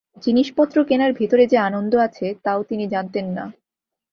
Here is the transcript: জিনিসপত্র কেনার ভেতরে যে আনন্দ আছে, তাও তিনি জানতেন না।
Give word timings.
জিনিসপত্র 0.23 0.75
কেনার 0.83 1.11
ভেতরে 1.13 1.43
যে 1.47 1.57
আনন্দ 1.59 1.93
আছে, 1.97 2.27
তাও 2.43 2.59
তিনি 2.63 2.85
জানতেন 2.87 3.25
না। 3.33 3.45